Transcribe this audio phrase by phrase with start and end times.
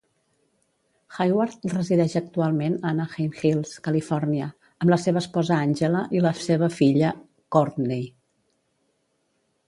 [1.15, 4.47] Hayward resideix actualment a Anaheim Hills, Califòrnia,
[4.85, 7.11] amb la seva esposa Angela i la seva filla
[7.57, 8.03] Courtney.